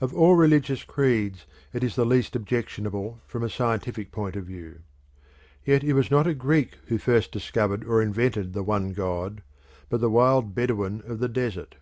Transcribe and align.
Of 0.00 0.14
all 0.14 0.36
religious 0.36 0.84
creeds 0.84 1.44
it 1.72 1.82
is 1.82 1.96
the 1.96 2.04
least 2.06 2.36
objectionable 2.36 3.20
from 3.26 3.42
a 3.42 3.50
scientific 3.50 4.12
point 4.12 4.36
of 4.36 4.44
view. 4.44 4.82
Yet 5.64 5.82
it 5.82 5.94
was 5.94 6.08
not 6.08 6.24
a 6.28 6.34
Greek 6.34 6.78
who 6.86 6.98
first 6.98 7.32
discovered 7.32 7.82
or 7.82 8.00
invented 8.00 8.52
the 8.52 8.62
one 8.62 8.92
god, 8.92 9.42
but 9.88 10.00
the 10.00 10.08
wild 10.08 10.54
Bedouin 10.54 11.02
of 11.04 11.18
the 11.18 11.28
desert. 11.28 11.78